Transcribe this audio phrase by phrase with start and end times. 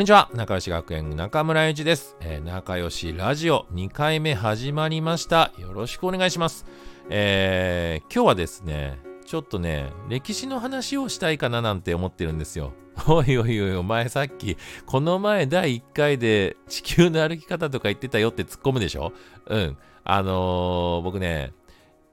[0.00, 0.30] んにちは。
[0.32, 5.52] 仲良し学園中村ゆちです、えー、仲良しラジオ2回目始まりました。
[5.58, 6.64] よろしくお願いします。
[7.10, 12.72] えー、今日はですね、ちょっとね、歴史の話をしたいかななんて思ってるんですよ。
[13.08, 14.56] おいおいおい、お前さっき、
[14.86, 19.12] この前第1回で地球の歩き方とか言ってたよって突っ込むでしょ？
[19.48, 19.76] うん。
[20.04, 21.52] あのー、僕ね、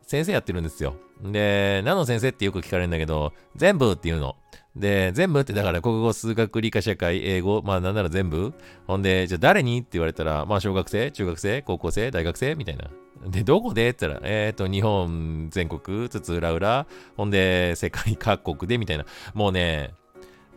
[0.00, 0.96] 先生やってるんですよ。
[1.22, 4.36] で、何の先生ってよく聞かれるんだけど、全部って言うの。
[4.76, 8.52] で、全部ってだから国語、数学、理科、社会、英語、まあなんなら全部
[8.86, 12.90] ほんで、じゃあ誰にって言われたら、まあ小学生、中学生、高校生、大学生みたいな。
[13.28, 19.06] で、どこでって言ったら、えっ、ー、と、日本全国、津々浦々、ほんで、世界各国でみたいな。
[19.32, 19.94] もうね、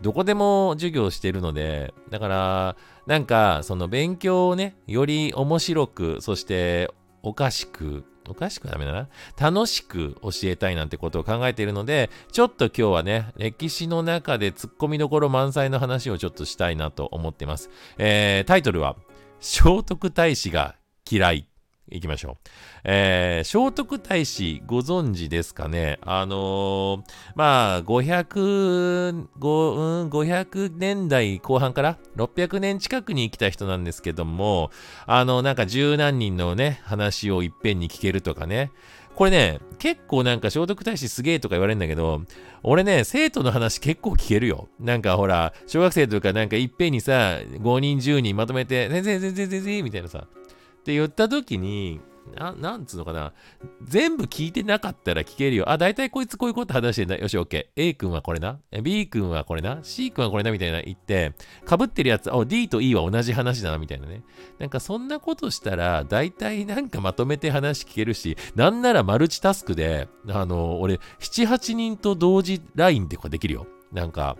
[0.02, 2.76] どこでも授業してるので、だから、
[3.06, 6.90] なんか、その勉強をね、より面白く、そして
[7.22, 9.08] おかしく、おかしくはダメだな。
[9.38, 17.70] 楽しく教えたいなんてことを考えているので、ちょっと今日はね、歴史の中で突っ込みどころ満載の話をちょっとしたいなと思ってます。
[17.98, 18.96] えー、タイトルは、
[19.40, 20.76] 聖徳太子が
[21.10, 21.47] 嫌い
[21.90, 22.48] 行きましょう。
[22.84, 25.98] えー、聖徳太子ご存知ですかね？
[26.02, 27.02] あのー、
[27.34, 34.70] まあ、500、5、うん、500年代後半から600年近くに生きた人なんですけども、
[35.06, 38.70] あの、なんか十何人のね、話をいっぺんに聞けるとかね。
[39.18, 42.22] これね、結構なんか聖徳太子すげえとか言われるんだけど、
[42.62, 44.68] 俺ね、生徒の話結構聞けるよ。
[44.78, 50.28] なんかほら、小学生とかなんかいっぺんにさ、5人10人まとめて、先生先生先生みたいなさ、
[50.88, 52.00] って言った時に、
[52.34, 53.34] ななんつうのかな。
[53.84, 55.68] 全部聞いてなかったら聞けるよ。
[55.68, 57.18] あ、だいたいこいつこういうこと話してんだ。
[57.18, 57.66] よし、OK。
[57.76, 58.58] A 君はこれな。
[58.82, 59.80] B 君はこれな。
[59.82, 60.50] C 君はこれな。
[60.50, 61.34] みたいな言って、
[61.68, 63.76] 被ってるやつ、あ、D と E は同じ話だな。
[63.76, 64.22] みたいなね。
[64.58, 73.66] なんかそんなことしたら、だいたいなんかまとめて話聞けるし、なんならマルチタスクで、あの、俺、7、8人と同時 LINE ってこできるよ。
[73.92, 74.38] なんか、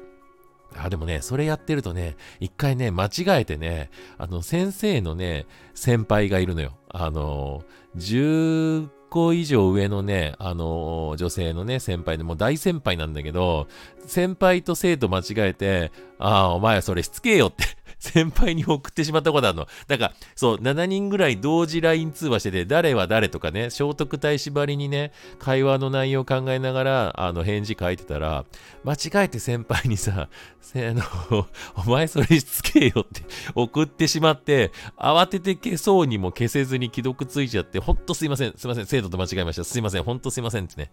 [0.77, 6.77] あ、でもね、それやってるとね、一回ね、間違えてね、あの、先生のね、先輩がいるのよ。
[6.91, 7.65] あの、
[7.97, 13.67] 10個以上上のね、あの、女性のね、先輩で、もう大先輩なんだけど、
[14.07, 17.65] 先輩と生徒間違えて、ああ、お前それしつけよって
[17.99, 19.67] 先輩に送ってしまったことあるの。
[19.87, 28.45] だから、そう、7人ぐらい同時 LINE 通話してて、誰は誰とかね、聖徳太子ばりにね、会話の内容を考えながら、あの、返事書いてたら、
[28.85, 30.29] 間違えて先輩にさ、
[30.61, 31.03] せあの、
[31.87, 33.23] お前それしつけよって
[33.55, 39.65] 送ってしまって、慌てて消そうにも消せずに既読ついちゃって、ほんとすいません、すいません、生徒と間違えました。
[39.65, 40.93] すいません、ほんとすいませんってね。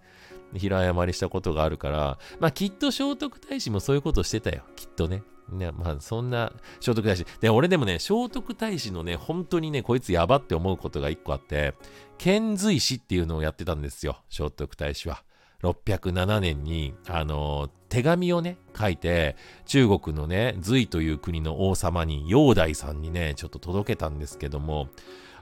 [0.58, 4.64] 平謝りしたことがあるから、まあきっと聖徳太子もそういうことしてたよ。
[4.76, 5.24] きっとね。
[5.50, 7.40] ね、まあ、そんな聖徳太子。
[7.40, 11.74] で、俺でもね、聖徳太子のね、本当にね、こいつやばって思うことが一個あって、
[12.18, 15.24] 遣隋使っていうのをやってたんですよ、聖徳太子は。
[15.62, 19.36] 607年に、あの、手紙をね、書いて、
[19.66, 24.90] 中国のね、隋という国の王様に、煬帝さんにね、ちょっと届けたんですけども、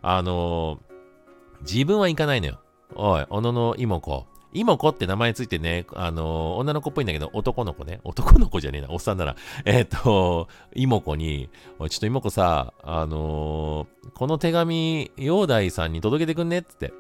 [0.02, 0.80] あの、
[1.62, 2.60] 自分は行かないのよ。
[2.96, 8.00] おい、小野の妹子、妹子って名前ついてね、あのー、女の子っぽいんだけど、男の子ね。
[8.04, 9.36] 男の子じゃねえな、おっさんなら。
[9.66, 11.50] えっ、ー、と、妹子に、
[11.80, 16.94] ちょっと妹子さ、あのー、この手紙、煬帝さんに届けてくんねっって。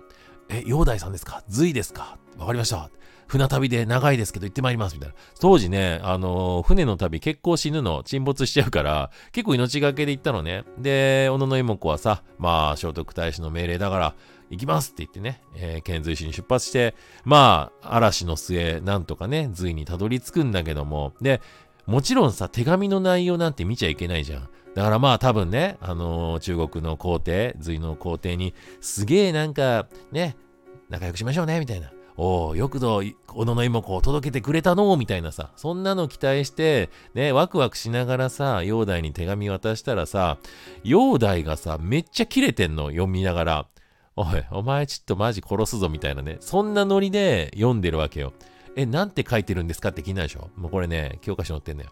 [0.49, 1.43] え、煬帝さんですか？
[1.47, 2.17] 隋ですか？
[2.37, 2.89] わかりました。
[3.25, 5.15] 船旅で長いですけど行ってまいります、みたいな。
[5.39, 10.65] 当時ね、あのー、船の旅結構死ぬの、沈没しちゃうから、結構命がけで行ったのね。
[10.77, 14.15] で、小野の妹子はさ、まあ、聖徳太子の命令だから、
[14.53, 21.41] 行きますって言ってね、えー、遣隋使に出発して、まあ、嵐の末、なんとかね、隋にたどり着くんだけども、で、
[21.85, 24.49] もちろんさ、手紙の内容なんて見ちゃいけないじゃん。
[24.75, 30.35] だからまあ多分ね、あのー、中国の皇帝、隋の皇帝に、すげえなんか、ね、
[30.89, 31.91] 仲良くしましょうね、みたいな。
[32.15, 40.37] おお、よくぞ、小野の妹子を届けてくれたのみたいなさ、そんなの期待して、ね、ワクワクしながらさ、煬帝に手紙渡したらさ、
[40.83, 43.65] 煬帝がさ、めっちゃキレてんの、読みながら。
[44.15, 46.37] おい、お前ちょっとマジ殺すぞみたいなね。
[46.39, 48.33] そんなノリで読んでるわけよ。
[48.75, 50.49] え、なんて書いてるんですかって気になるでしょ？
[50.55, 51.89] もうこれね、教科書載ってんだよ。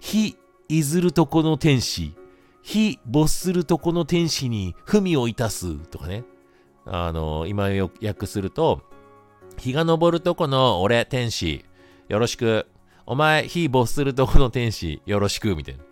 [0.00, 0.36] 非
[0.68, 2.14] いずるとこの天使、
[2.62, 6.24] 非没するとこの天使に文をいたすとかね。
[6.84, 8.82] あの、今よ訳すると、
[9.58, 11.64] 日が昇るとこの俺天使、
[12.08, 12.66] よろしく。
[13.04, 15.82] お前、非没するとこの天使、よろしく、みたいな。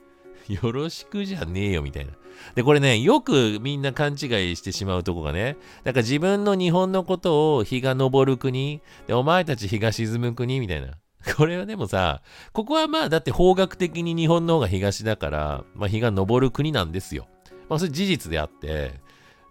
[0.63, 2.13] よろしくじゃねえよ、みたいな。
[2.55, 4.19] で、これね、よくみんな勘違い
[4.57, 10.95] してしまうとこがね、なんか自分の日本のことを日が昇る国、で、お前たち日が沈む国みたいな。
[11.37, 17.29] これはでもさ、ここはまあだって方角的に日本の方が東だから、まあ日が昇る国なんですよ。
[17.69, 18.95] まあそれ事実であって、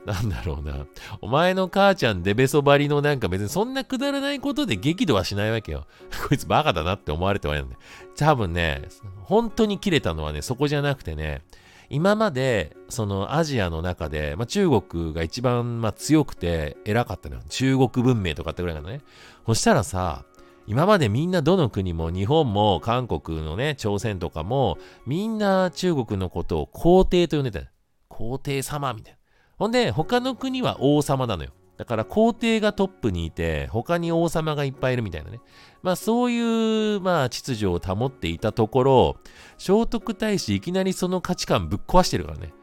[0.05, 0.85] なんだろうな。
[1.21, 5.87] お前の母ちゃんデベソバリのなんか別にそんなくだらないことで激怒はしないわけよ。
[6.27, 7.81] こいつバカだなって思われてはいるんだよ。
[8.15, 8.83] 多分ね、
[9.23, 11.41] 本当に切れたのはね、そこじゃなくてね、
[11.89, 17.41] 今まで、そのアジアの中で、まあ、中国が一番、まあ、強くて偉かったのよ。
[17.49, 19.01] 中国文明とかってぐらいなのね。
[19.47, 20.23] そしたらさ、
[20.67, 27.61] 今までみんなどの国も日本も韓国のね、朝鮮とかもみんな中国のことを皇帝と呼んでた。
[28.07, 29.18] 皇帝様みたいな。
[29.59, 31.51] ほんで、他の国は王様なのよ。
[31.77, 35.39] だから皇帝がトップにいて、他に王様がいっぱいいるみたいなね。
[35.81, 39.17] まあそういう、まあ秩序を保っていたところ、
[39.57, 42.53] 聖徳太子いきなりその価値観ぶっ壊してるからね。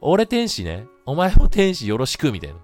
[0.00, 0.86] 俺天使ね。
[1.06, 2.56] お前も天使よろしくみたいな。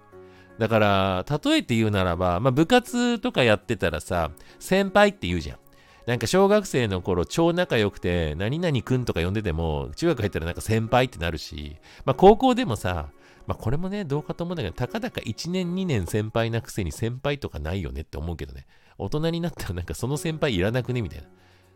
[0.58, 5.58] だから、例えて言うならば、まあ、部活とかやってたらさ、先輩って言うじゃん。
[6.06, 13.08] なんか小学生の頃超仲良くて、何々くんとか呼んでても、中学入ったらなんか先輩ってなるし、まあ高校でもさ、
[13.50, 18.64] まあこれもね、どうかと思うんだけど、たかだか1年2年先輩なくせに先輩とかないよねって思うけどね。
[18.96, 21.26] 大人になったら なんかその先輩いらなくねみたいな。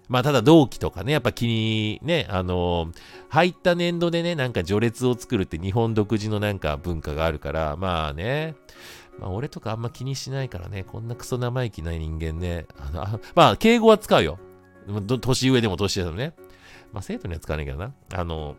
[0.06, 2.94] まあ、ただ同期とかね、やっぱ気にね、あのー、
[3.30, 8.54] 入った年度でね、なんか序列を作るって日本独自のなんか文化があるから、まあね、
[9.18, 14.38] まあ、俺とかあんま気にしないからね、こんなクソ生意気ない人間ね、あの、あまあ、敬語は使うよ。
[15.20, 16.34] 年上でも年下でもね。
[16.92, 17.92] まあ、生徒には使わないけどな。
[18.12, 18.54] あの、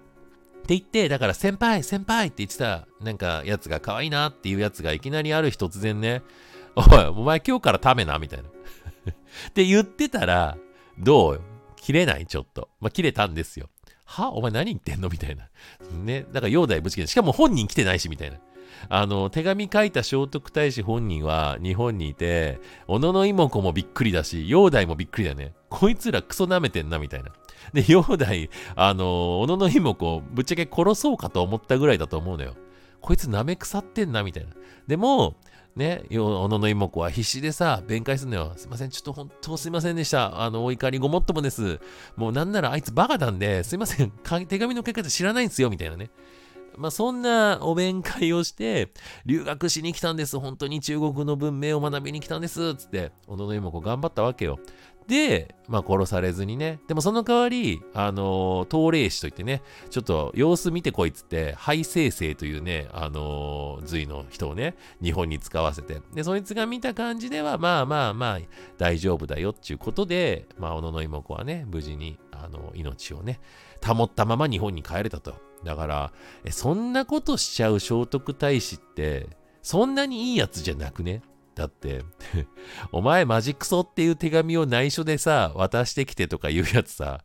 [0.65, 6.23] って言って、だから先輩、先輩って言ってた、なんかやつが可愛いなっていうやつがいきなりある日突然ね、
[6.75, 8.50] おい、お前今日からためな、みたいな。
[8.50, 10.57] って言ってたら、
[10.97, 11.41] どう
[11.75, 12.69] 切れないちょっと。
[12.81, 13.69] まあ、切れたんですよ。
[14.06, 14.31] は？
[14.31, 15.09] お前何言ってんの？
[15.09, 15.50] みたいな。
[15.91, 16.25] ね。
[16.31, 18.38] だから、容体ぶち切れしかも本人来てないし、みたいな。
[18.89, 25.53] あの、手紙書いた聖徳太子本人は日本にいて、小野の妹子もびっくりだし、煬帝もびっくりだね。
[25.69, 27.31] こいつらクソ舐めてんな、みたいな。
[27.73, 32.56] で、煬帝、あの、小野の妹子、ぶっちゃけ殺そうかと思ったぐらいだと思うのよ。
[33.01, 34.50] こいつ舐め腐ってんな、みたいな。
[34.88, 35.35] でも、
[35.75, 38.53] ね、小野の妹子は必死でさ、弁解するのよ。
[38.56, 40.41] すいません、ちょっと本当すいませんでした。
[40.41, 41.81] あの、お怒りごもっともです。
[42.15, 44.12] もうなんならあいつバカなんで、すいません、
[44.47, 46.09] 手紙の書き方知らないんですよ、みたいなね。
[46.77, 48.92] まあ、そんなお弁会をして、
[49.25, 50.39] 留学しに来たんです。
[50.39, 52.75] 本当に中国の文明を学びに来たんです。
[52.75, 54.60] つって、小野の妹子頑張ったわけよ。
[55.07, 56.80] で、まあ殺されずにね。
[56.88, 66.01] でもその代わり、あのー、東霊師といってね、ちょっと様子見てこいっつって、ハイ生成というね、あのー、隋の人をね、日本に使わせて。
[66.13, 68.39] で、そいつが見た感じでは、まあまあまあ、
[68.77, 73.39] 大丈夫だよっていうことで、まあ、小野の妹子はね、無事に、あの、命をね、
[73.86, 75.36] 保ったまま日本に帰れたと。
[75.65, 76.13] だから、
[76.45, 79.27] え、そんなことしちゃう聖徳太子って、
[79.62, 81.21] そんなにいいやつじゃなくね？
[81.56, 82.03] だって
[82.91, 87.23] お前マジクソっていう手紙を内緒でさ、渡してきてとか言うやつさ、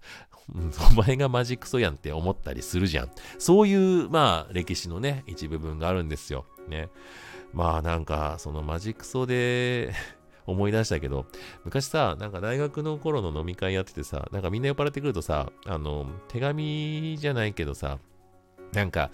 [0.90, 3.10] お前がマジクソやんって思ったりするじゃん。
[3.38, 6.46] そういう、まあ、歴史のね、一部分があるんですよ。
[6.68, 6.88] ね。
[7.52, 9.92] まあ、なんか、そのマジクソで
[10.46, 11.26] 思い出したけど、
[11.64, 17.98] 昔さ、なんか大学の頃の飲み会やっててさ、なんかみんな酔っ払ってくるとさ、あの、手紙じゃないけどさ、
[18.72, 19.10] なんか、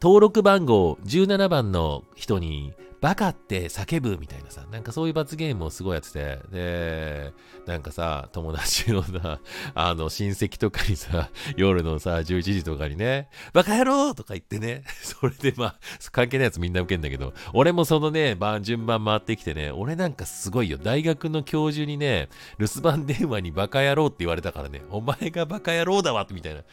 [0.00, 7.32] 登録番号17番の人にバカって叫ぶみたいなさ、なんかそういう罰ゲームをすごいやってて、で、
[7.66, 9.40] なんかさ、友達のさ、
[9.74, 15.74] あの、親戚とかにさ、夜のさ、11時とかにね、バカ野郎とか言ってね、 それでまあ、
[16.12, 26.60] 関係ないやつみんな受けんだけど、俺もそのね、番、順番回ってきてね、俺なんかすごいよ、大学の教授にね、留守番電話にバカ野郎って言われたからね、お前がバカ野郎だわみたいな。
[26.60, 26.64] い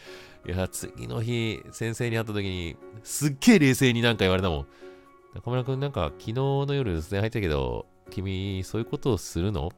[0.45, 4.67] や、次の日、先生に会った時に、すっげえ冷静になんか言われたもん。
[5.37, 9.71] 中村くんなんか昨日の夜留守電入ったけど、君そういうことをするの？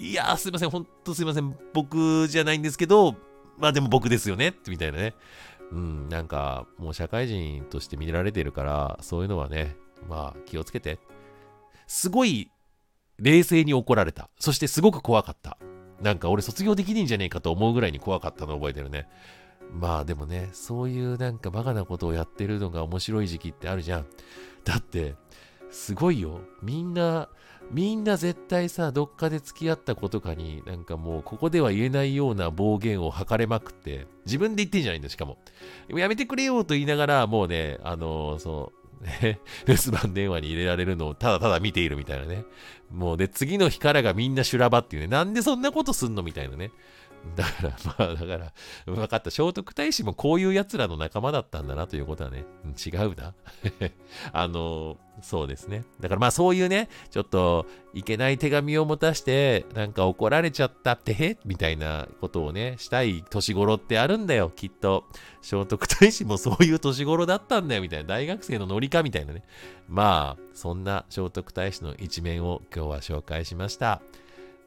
[0.00, 1.56] いやーすいません、ほんとすいません。
[1.72, 3.14] 僕じゃないんですけど、
[3.56, 5.14] まあでも僕ですよねみたいなね。
[5.70, 9.76] うん、なんかもう社会人として見られてるから、そういうのはね、
[10.08, 10.98] まあ気をつけて。
[11.86, 12.50] すごい
[13.18, 14.28] 冷静に怒られた。
[14.40, 15.56] そしてすごく怖かった。
[16.00, 19.06] なんか俺卒業できねえんじゃねえかと思うぐらいに怖かったのを覚えてるね。
[19.72, 24.06] まあでもね、そういうなんかバカなことをやってるのが面白い時期ってあるじゃん。
[24.64, 25.14] だって、
[25.70, 26.40] すごいよ。
[26.62, 27.28] みんな、
[27.70, 35.38] みんな絶対さ、どっかで付き合った子とかに、なんかもう、ここでは言えないような暴言を吐かれまくって、自分で言ってんじゃないんだ、しかも。
[35.88, 42.44] やめてくれよと言いながら、もうね、あのー、そう、ね、 留守番電話に入れられるのをただただ見ているみたいなね。
[42.90, 45.08] もうで、次の日からがみんな修羅場っていうね。
[45.08, 46.72] なんでそんなことすんのみたいなね。
[47.36, 48.52] だから、まあ、だから、
[48.86, 49.30] 分かった。
[49.30, 52.44] 聖徳太子もこういう奴らの仲間だったんだなということはね、
[52.84, 53.34] 違うな。
[54.32, 55.84] あの、そうですね。
[56.00, 65.04] だからまあそういうね、ちょっといけない手紙を持たして、なんか怒られちゃったってへみたいなことをね、したい年頃ってあるんだよ、きっと。
[65.42, 68.08] 聖徳太子もそういう年頃だったんだよ、みたいな。
[68.08, 69.44] 大学生のノリか、みたいなね。
[69.88, 74.00] まあ、そんな聖徳太子の一面を今日は紹介しました。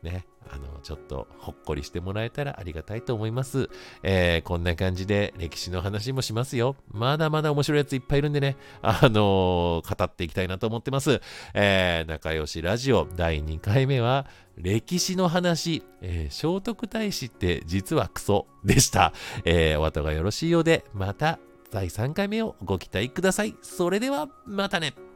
[0.03, 0.25] ね。
[0.51, 3.69] あの、ちょっとほっこりしてもらえたらありがたいと思います。
[4.03, 6.75] えー、こんな感じで歴史の話もしますよ。
[6.91, 11.21] まだまだ面白いやついっぱいいるんでね、あのー、語っていきたいなと思ってます。
[11.53, 19.13] えー、仲良しラジオ第2回目は、歴史の話、え、聖徳太子って実はクソでした。
[19.45, 21.39] えー、お後がよろしいようで、また
[21.71, 23.55] 第3回目をご期待ください。
[23.61, 25.12] それでは、またね。